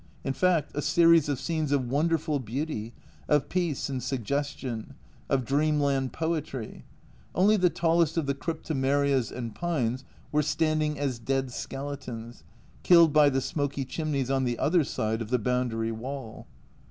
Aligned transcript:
In 0.23 0.33
fact 0.33 0.71
a 0.73 0.81
series 0.81 1.29
of 1.29 1.39
scenes 1.39 1.71
of 1.71 1.87
wonderful 1.87 2.39
beauty, 2.39 2.91
of 3.27 3.49
peace 3.49 3.87
and 3.87 4.01
suggestion, 4.01 4.95
of 5.29 5.45
dreamland 5.45 6.11
poetry 6.11 6.85
only 7.35 7.55
the 7.55 7.69
tallest 7.69 8.17
of 8.17 8.25
the 8.25 8.33
cryptomerias 8.33 9.31
and 9.31 9.53
pines 9.53 10.03
were 10.31 10.41
standing 10.41 10.97
as 10.97 11.19
dead 11.19 11.51
skeletons, 11.51 12.43
killed 12.81 13.13
by 13.13 13.29
the 13.29 13.41
smoky 13.41 13.85
chimneys 13.85 14.31
on 14.31 14.43
the 14.43 14.57
other 14.57 14.83
side 14.83 15.21
of 15.21 15.29
the 15.29 15.37
boundary 15.37 15.91
wall. 15.91 16.47